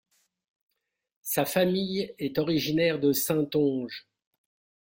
[1.21, 4.07] Sa famille est originaire de Saintonge.